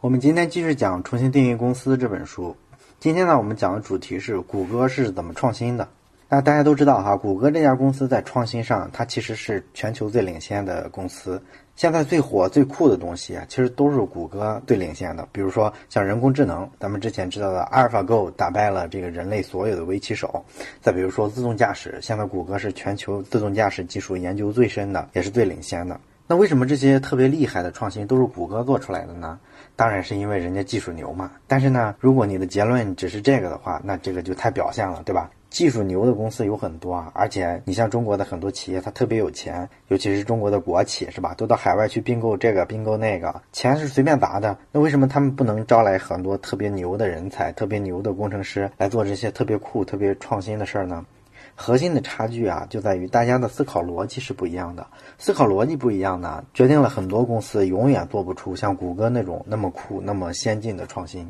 [0.00, 2.54] 我们今天继续讲《重新定义公司》这本书。
[3.00, 5.88] 今天呢，我们讲的主题是谷歌是怎么创新的。
[6.28, 11.42] 那大家都知道哈，谷歌这家公司在创新上，它其实是全球最领先的公司。
[11.74, 15.26] 现在最火、最酷的东西啊，其实都是谷歌最领先的。
[15.32, 20.44] 比如说像人工智能，咱们之前知道的 AlphaGo 打败了这个人类所有的围棋手。
[20.80, 25.98] 再比如说自动驾驶，现在谷歌是全球自动驾驶技术研究最深的，也是最领先的。
[26.30, 29.38] 那为什么这些特别厉害的创新都是谷歌做出来的呢？
[29.76, 31.30] 当然是因为人家技术牛嘛。
[31.46, 35.30] 但是呢，如果你的结论只是这个的话，那这个就太表象了，对吧？
[35.48, 41.32] 技术牛的公司有很多啊，而且你像中国的很多企业，它特别有钱，尤其是中国的国企，是吧？
[41.32, 44.58] 都到海外去并购这个并购那个，钱是随便砸的。
[44.70, 51.06] 那为什么他们不能招来很多特别牛的人才、特别牛的工程师来做这些特别酷、特别创新的事儿呢？
[51.60, 54.86] 核心的差距啊，就在于大家的思考逻辑是不一样的。
[55.18, 61.28] 思考逻辑不一样呢，决定了很多公司永远做不出像谷歌那种那么酷、那么先进的创新。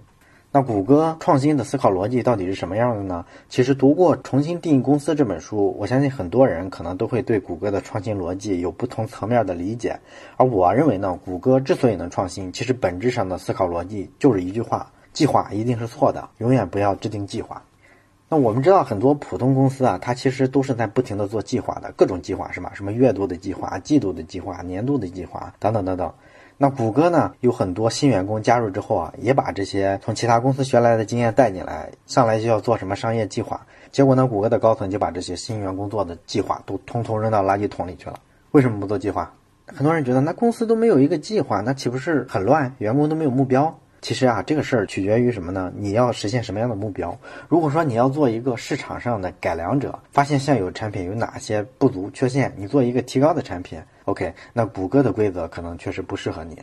[0.53, 3.25] 那谷歌创新的思考逻辑到底是什么样的呢？
[3.49, 9.99] 其实读过《重新定义公司》这本书，我相信很多人可能都会对谷歌的创新逻辑有不同层面的理解。
[10.37, 17.63] 而我认为呢，谷歌之所以能创新，其实本质上的思考逻辑就是一句话：计划一定是错的，永远不要制定计划。
[18.31, 22.73] 那我们知道很多普通公司啊，它其实都是在不停的做计划的，各种计划是吧？
[22.75, 26.13] 什么月度的计划、季度的计划、年度的计划等等等等。
[26.59, 33.65] 那谷歌呢，有很多新员工加入之后啊，也把这些从其他公司学来的经验带进来，上来就要做什么商业计划。
[33.91, 38.21] 结果呢，谷歌的高层就把这些新员工做的计划都通通扔到垃圾桶里去了。
[38.51, 39.33] 为什么不做计划？
[39.67, 42.75] 很多人觉得那公司都没有一个计划，那岂不是很乱？
[42.77, 43.79] 员工都没有目标？
[44.01, 45.73] 其实啊，这个事儿取决于什么呢？
[45.77, 47.19] 你要实现什么样的目标？
[47.49, 56.57] 如果说你要做一个市场上的改良者，发现现有产品有哪些不足、缺陷，你做一个提高的产品，OK，那谷歌的规则可能确实不适合你。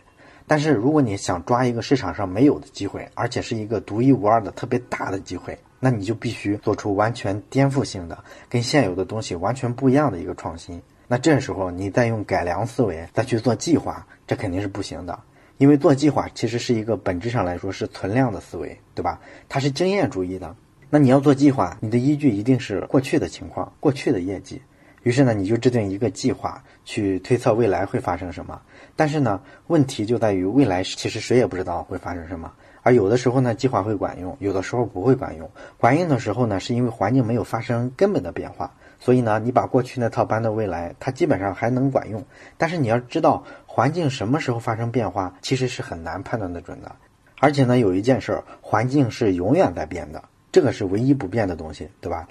[0.48, 10.82] 但是如果你想抓一个市场上没有的机会，而且是一个独一无二的特别大的机会，那你就必须做出完全颠覆性的、跟现有的东西完全不一样的一个创新。
[11.08, 15.20] 那这时候你再用改良思维再去做计划，这肯定是不行的。
[15.58, 19.22] 因为做计划其实是一个本质上来说是存量的思维，对吧？
[19.48, 20.56] 它是经验主义的。
[20.90, 24.62] 那你要做计划，你的依据一定是过去的情况、过去的业绩。
[25.04, 28.62] 于是呢，你就制定一个计划去推测未来会发生什么。
[28.96, 32.52] 但是呢，问题就在于未来其实谁也不知道会发生什么。
[32.82, 35.50] 而有的时候呢，计划会管用，有的时候不会管用。
[35.78, 38.76] 管用的时候呢，是因为环境没有发生根本的变化。
[39.06, 42.26] 所以呢，你把过去那套搬到未来，它基本上还能管用。
[42.58, 46.92] 但是你要知道，环境什么时候发生变化，其实是很难判断的准的。
[47.40, 52.28] 而且呢，有一件事儿，环境是永远在变的，这个是唯一不变的东西，对吧？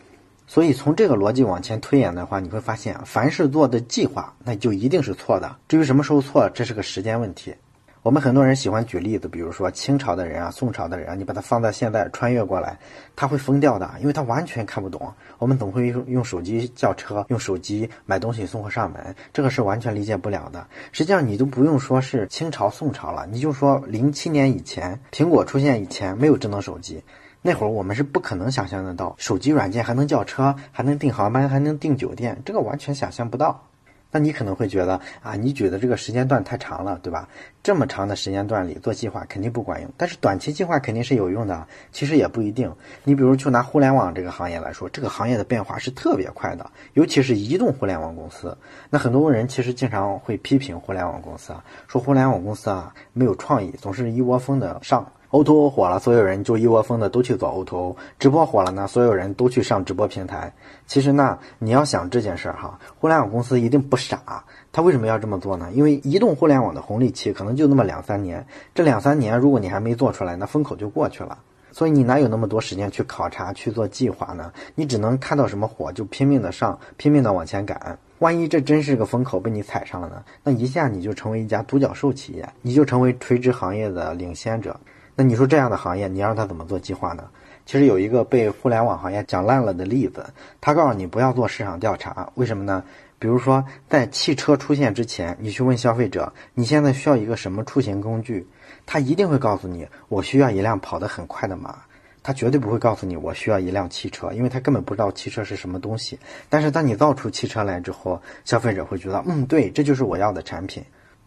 [0.49, 5.57] 所以从这个逻辑往前推演的话，你会发现，凡是做的计划，那就一定是错的。
[5.69, 7.55] 至于什么时候错，这是个时间问题。
[8.05, 12.79] 我们很多人喜欢举例子，比如说清朝的人啊、宋朝的人啊，你把它放在现在穿越过来，
[13.17, 15.11] 他会疯掉的，因为他完全看不懂。
[15.39, 20.67] 我们总会用用手机叫车，用手机买东西送货上门，这个是完全理解不了的。
[20.93, 27.03] 实际上，你都不用说是清朝、宋朝了，你就说零七年以前，苹果出现以前没有智能手机，
[27.41, 33.67] 那会儿我们是不可能想象得到手机软件还能叫车，还能订航班，还能订酒店，这个完全想象不到。
[34.15, 37.29] 那你可能会觉得啊，你举的这个时间段太长了，对吧？
[37.65, 41.67] 这么长的时间段里做计划肯定不管用，但是短期计划肯定是有用的。
[41.91, 42.73] 其实也不一定。
[43.03, 48.57] 你比如就拿互联网这个行业来说，这个行业的变化是特别快的，尤其是移动互联网公司。
[48.89, 55.11] 那很多人其实经常会批评互联网公司啊，说互联网公司啊没有创意，总是一窝蜂的上。
[55.31, 57.97] OtoO 火了，所有人就一窝蜂的都去做 OtoO。
[58.19, 60.53] 直播火了呢，所有人都去上直播平台。
[60.87, 64.45] 其实呢，你要想这件事儿哈，互联网公司一定不傻。
[64.73, 65.71] 他为什么要这么做呢？
[65.73, 68.47] 因为移动互联网的红利期可能就那么两三年。
[68.75, 71.39] 这两三年，如果你还没做出来，那风口就过去了。
[71.73, 74.53] 所以你哪有那么多时间去考察、去做计划呢？
[74.77, 77.99] 你只能看到什么火就拼命的上，拼命的往前赶。
[78.21, 80.23] 万一这真是个风口被你踩上了呢？
[80.45, 84.79] 那一下你就成为一家独角兽企业，你就成为垂直行业的领先者。
[85.17, 87.29] 那你说这样的行业，你让他怎么做计划呢？
[87.67, 90.27] 其实有一个被互联网行业讲烂了的例子，
[90.61, 92.85] 他告诉你不要做市场调查，为什么呢？
[93.19, 98.47] 比如说在汽车出现之前，你去问消费者你现在需要一个什么出行工具，
[98.85, 101.79] 他一定会告诉你我需要一辆跑得很快的马，
[102.23, 106.19] 他绝对不会告诉你我需要一辆汽车，因为他根本不知道汽车是什么东西。
[106.51, 110.85] 但是当你造出汽车来之后，消费者会觉得嗯，对，这就是我要的产品。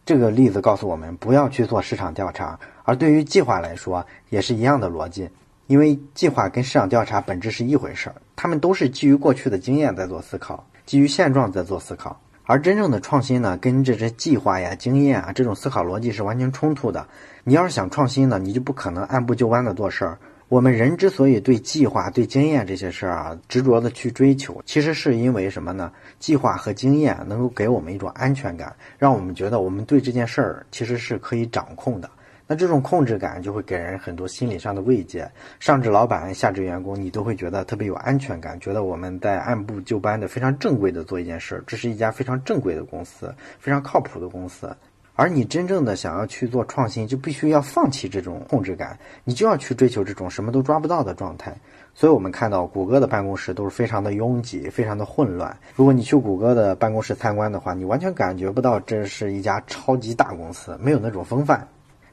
[0.07, 2.57] 这个例子告诉我们，不要去做市场调查。
[2.85, 5.29] 而对于计划来说，也是一样的逻辑，
[5.65, 12.17] 因为计划跟市场调查本质是一回事儿，他们都是基于过去的经验在做思考，基于现状在做思考。
[12.45, 17.05] 而真正的创新呢，跟这些计划呀、经验啊这种思考逻辑是完全冲突的。
[17.43, 20.17] 你要是想创新呢，你就不可能按部就班的做事儿。
[20.49, 25.91] 我们人之所以对计划、对经验这些事儿啊执着的去追求，其实是因为什么呢？
[26.19, 32.09] 计划和经验能够给我们一种安全感，让我们觉得我们对这件事儿其实是可以掌控的。
[32.47, 35.29] 那这种控制感就会给人很多心理上的慰藉，
[35.59, 44.73] 上至老板，下至员工，你都会觉得特别有安全感，觉得我们在按部就班的、非常正规的做一件事儿，这是一家非常正规的公司，非常靠谱的公司。
[45.17, 51.53] 而你真正的想要去做创新，就必须要放弃这种控制感，你就要去追求这种什么都抓不到的状态。
[51.95, 55.57] 所以我们看到谷歌的办公室都是非常的拥挤，非常的混乱。
[55.75, 61.67] 如果你去谷歌的办公室参观的话，你完全感觉不到这是一家超级大公司，没有那种风范。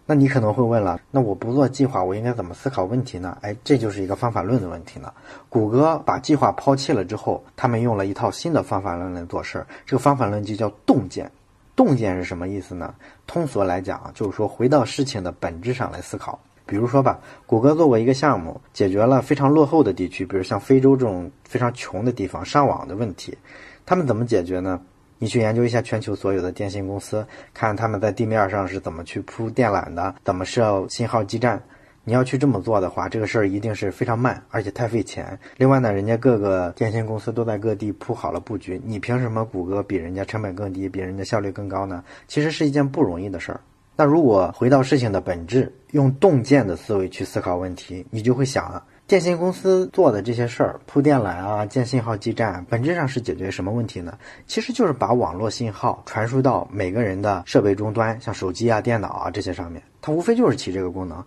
[0.06, 3.37] 那你可能会问了，那我不做计划，我应该怎么思考问题呢？
[3.43, 5.12] 哎，这就是一个方法论的问题了。
[5.49, 11.31] 谷歌把计划抛弃了之后，他们用了一套新的方法论来做事儿，这个方法论就叫洞见。
[11.76, 12.94] 洞见是什么意思呢？
[13.26, 16.38] 通俗来讲，就是说回到事情的本质上来思考。
[16.67, 23.37] 比如说吧，谷歌做过一个项目，解决了非常落后的地区，比如像非洲这种非常穷的地方上网的问题。
[23.85, 24.81] 他们怎么解决呢？
[25.19, 31.62] 你去研究一下全球所有的电信公司，看他们在地面上是怎么去铺电缆的，怎么设信号基站。
[32.05, 35.39] 你要去这么做的话，这个事儿一定是非常慢，而且太费钱。
[35.56, 42.05] 另外呢，人家各个电信公司都在各地铺好了布局，你凭什么谷歌比人家成本更低，比人家效率更高呢？
[42.29, 43.61] 其实是一件不容易的事儿。
[43.97, 54.19] 那如果回到事情的本质，用洞见的思维去思考问题，你就会想啊，电信公司做的这些事儿，铺电缆啊，建信号基站，本质上是解决什么问题呢？
[54.47, 61.25] 其实就是把网络信号传输到每个人的设备终端，像手机啊、电脑啊这些上面，它无非就是起这个功能。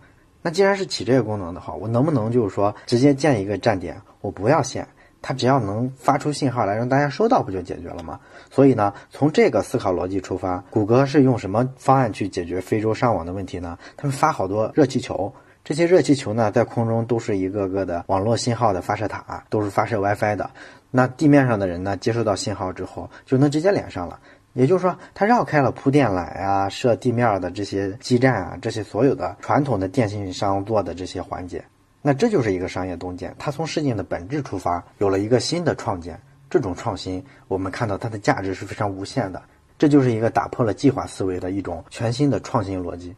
[0.47, 4.88] 那既然是起这个功能的话，我能不能就是说直接建一个站点，我不要线，
[5.21, 8.17] 它只要能发出信号来让大家收到，不就解决了吗？
[8.49, 13.77] 所以呢，从这个思考逻辑出发，谷歌是用什么方案去解决非洲上网的问题呢？
[13.97, 15.33] 他们发好多热气球，
[15.65, 20.50] 这些热气球呢在空中都是一个个的网络信号的发射塔，都是发射 WiFi 的。
[20.89, 24.17] 那地面上的人呢接收到信号之后，就能直接连上了。
[24.57, 31.63] 也就是说，它绕开了铺电缆啊、设地面的这些基站啊，这些所有的传统的电信商做的这些环节，
[32.01, 33.36] 那这就是一个商业洞见。
[33.38, 36.19] 它从事情的本质出发，有了一个新的创建。
[36.50, 39.39] 这种创新，我们看到它的价值是非常无限的。
[39.77, 43.15] 这就是一个打破了计划思维的一种全新的创新逻辑。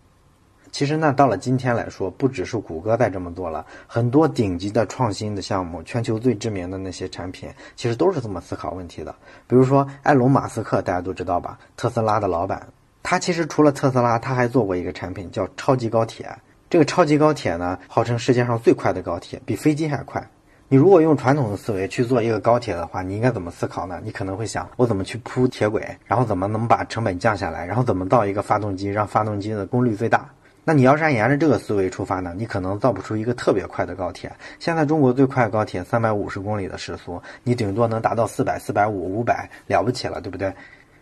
[0.71, 9.13] 其实呢，到了今天来说，不只是谷歌在这么做了，很多顶级的创新的项目，全球最知名的那些产品，其实都是这么思考问题的。
[9.47, 11.57] 比如说埃隆·马斯克，大家都知道吧？
[11.75, 12.67] 特斯拉的老板，
[13.01, 16.29] 他其实除了特斯拉，他还做过一个产品叫超级高铁。
[16.69, 20.25] 这个超级高铁呢，号称世界上最快的高铁，比飞机还快。
[20.71, 23.99] 你如果用传统的思维去做一个高铁的话，你应该怎么思考呢？
[24.03, 30.29] 你可能会想，我怎么去铺铁轨，然后怎么能把成本降下来，然后怎么造一个发动机，让发动机的功率最大。
[30.69, 34.31] 那你要是按沿着这个思维出发呢，你可能造不出一个特别快的高铁。
[34.59, 40.53] 现在中国最快高铁三百五十公里的时速，你顶多能达到四百、四百五、五百，了不起了，对不对？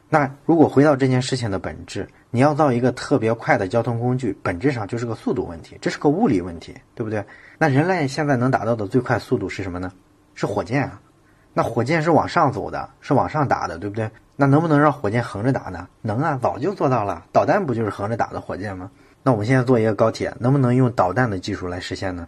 [0.08, 7.22] 那如果回到这件事情的本质，你要造一个特别快的交通工具，本质上就是个速度问题，这是个物理问题，对不对？
[7.58, 9.92] 那人类现在能达到的最快速度是什么呢？
[10.34, 11.02] 是火箭啊。
[11.54, 14.10] 那火箭是往上走的，是往上打的，对不对？
[14.38, 15.90] 那能不能让火箭横着打呢？
[16.02, 17.26] 能啊，早就做到了。
[17.34, 18.90] 导弹不就是横着打的火箭吗？
[19.28, 22.26] 那我们现在做一个高铁，能不能用导弹的技术来实现呢？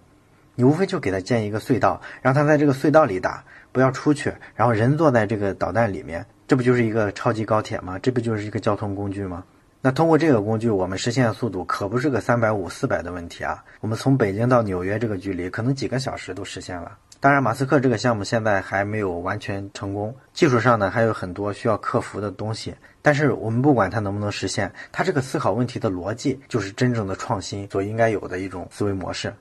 [0.56, 7.98] 你无非就给它建一个隧道，让它在这个隧道里打，不要出去，然后人坐在这个导弹里面，这不就是一个超级高铁吗？
[8.00, 9.46] 这不就是一个交通工具吗？
[9.80, 13.64] 那通过这个工具，我们实现的速度可不是个三百五、四百的问题啊！
[13.80, 16.98] 我们从北京到纽约这个距离，可能几个小时都实现了。
[17.22, 22.76] 当然，马斯克这个项目现在还没有完全成功，技术上呢还有很多需要克服的东西。
[23.02, 29.34] 但是我们不管它能不能实现，它这个思考问题的逻辑就是真正的创新所应该有的一种思维模式。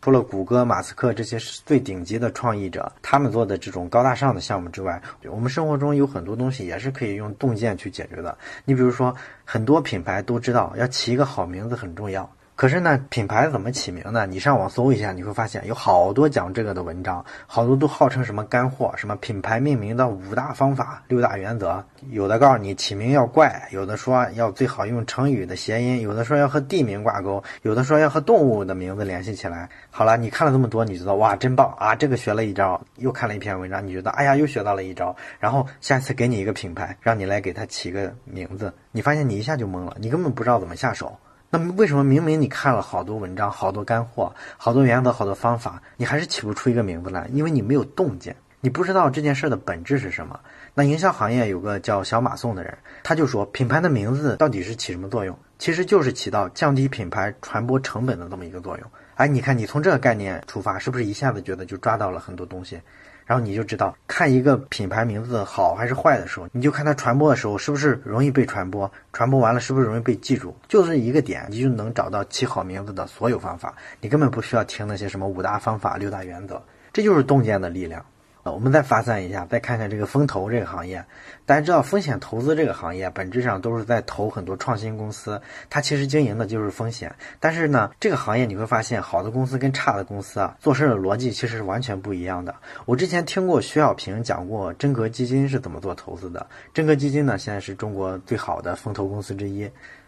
[0.00, 8.36] 除了谷歌、马斯克这些最顶级的创意者，他们做的这种高大上的项目之外，我们生活中有很多东西也是可以用洞见去解决的。
[8.66, 9.14] 你比如说，
[9.46, 12.30] 很多品牌都知道要起一个好名字很重要。
[12.56, 14.26] 可是呢，品牌怎么起名呢？
[14.26, 21.84] 你上网搜一下，你会发现有好多讲这个的文章，好多都号称什么干货，什么品牌命名的五大方法、六大原则。
[22.10, 29.68] 有的告诉你起名要怪，有的说要最好用成语的谐音，有的说要和地名挂钩，有的说要和动物的名字联系起来。
[29.90, 31.96] 好了，你看了这么多，你觉得哇，真棒啊！
[31.96, 35.14] 这个学了一招，又看了一篇文章，你觉得哎呀，又学到了一招。
[35.40, 41.12] 然后下次给你一个品牌，让你来给它起个名字，你发现你一下就懵了，你根本不知道怎么下手。
[41.54, 47.30] 那么为什么明明你看了好多文章、好多干货、好多原则、好多方法，你还是起不出一个名字来？
[47.32, 50.40] 因为你没有洞见，你不知道这件事的本质是什么。
[50.74, 55.38] 那营销行业有个叫小马宋的人，他就说，品牌的名字到底是起什么作用？
[55.56, 58.90] 其实就是起到降低品牌传播成本的这么一个作用。
[59.14, 62.80] 哎，你看，你从这个概念出发，是不是一下子觉得就抓到了很多东西？
[63.26, 73.74] 然后你就知道，看一个品牌名字好还是坏的时候，你就看它传播的时候是不是容易被传播，传播完了是不是容易被记住，就是一个点，你就能找到起好名字的所有方法。
[74.00, 76.62] 你根本不需要听那些什么五大方法、六大原则，
[76.92, 78.04] 这就是洞见的力量。
[78.52, 81.02] 我们再发散一下，再看看这个风投这个行业。
[81.46, 87.14] 大家知道，风险投资这个行业本质上都是在投很多创新公司，它其实经营的就是风险。
[87.40, 92.54] 但是呢，这个行业你会发现，好的公司跟差的公司啊，做事的逻辑其实是完全不一样的。
[92.84, 96.46] 我之前听过徐小平讲过真格基金是怎么做投资的。
[96.74, 99.62] 真格基金呢，现在是中国最好的风投公司之一。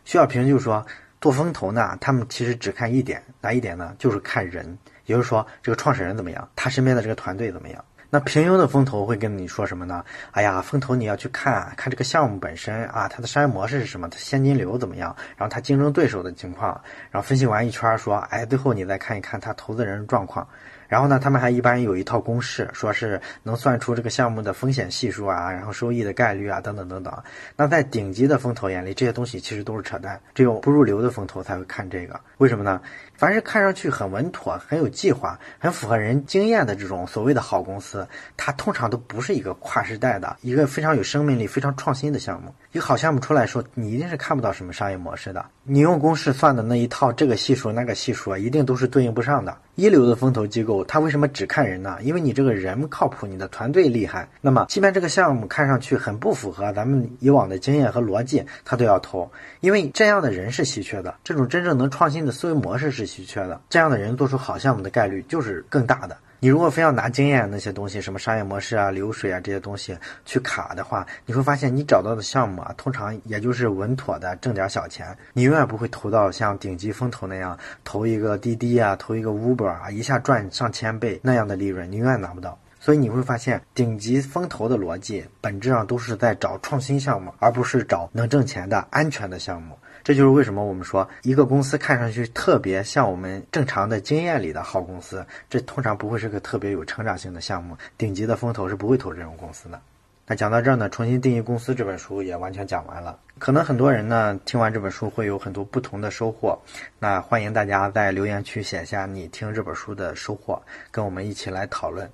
[0.05, 0.85] 徐小平就说，
[1.23, 3.95] 做风投呢，他们其实只看一点，哪一点呢？
[3.99, 4.77] 就是看人，
[5.07, 7.85] 也就是说，这个创始人怎么样，他身边的这个团队怎么样。
[8.17, 10.03] 那平庸的风投会跟你说什么呢？
[10.31, 16.81] 哎呀，风投你要去看看这个项目本身啊，它的商业模式是什么，它现金流怎么样，然后它竞争对手的情况，
[17.11, 20.49] 然后分析完一圈说，哎，最后你再看一看它投资人状况。
[20.89, 27.13] 然后呢，他们还一般有一套公式，说是能算出这个项目的风险系数啊，然后收益的概率啊，等等等等。
[27.57, 32.19] 那在顶级的风投眼里，这些东西其实都是扯淡，只有不入流的风投才会看这个。
[32.39, 32.81] 为什么呢？
[33.15, 42.55] 凡是看上去很稳妥、很有计划、很符合人经验的这种所谓的好公司，它通常都不是一个跨时代的、一个非常有生命力、非常创新的项目。
[42.73, 45.45] 一个好项目出来说，你一定是看不到什么商业模式的。
[45.63, 49.57] 你用公式算的那一套，这个系数、那个系数，一定都是对应不上的。
[49.77, 51.99] 一流的风投机构，他为什么只看人呢？
[52.01, 54.27] 因为你这个人靠谱，你的团队厉害。
[54.41, 59.31] 那么，即便这个项目看上去很不符合咱们以往的经验和逻辑，他都要投，
[59.61, 63.61] 因为这样的人是稀缺的，这种真正能创新的思维模式是稀缺的。
[63.69, 66.17] 这样的人做出好项目的概率就是更大的。
[66.39, 82.59] 你如果非要拿经验那些东西，什么商业模式啊、流水啊这些东西去卡的话，你会发现你找到的项目啊，通常也就是稳妥的挣点小钱，你永远不会投到像顶级风投那样投一个滴滴啊、投一个 Uber 啊，一下赚上千倍那样的利润，你永远拿不到。
[82.79, 89.77] 所以你会发现，顶级风投的逻辑本质上都是在找创新项目，而不是找能挣钱的安全的项目。
[90.07, 97.77] 这就是为什么我们说一个公司看上去特别像我们正常的经验里的好公司，这通常不会是个特别有成长性的项目。
[97.99, 99.81] 顶级的风投是不会投这种公司的。
[100.25, 103.19] 那讲到这儿呢，重新定义公司这本书也完全讲完了。
[103.41, 106.57] 可能很多人呢听完这本书会有很多不同的收获。
[107.01, 112.09] 那欢迎大家在留言区写下你听这本书的收获，跟我们一起来讨论。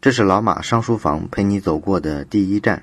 [0.00, 2.82] 这是老马上书房陪你走过的第一站。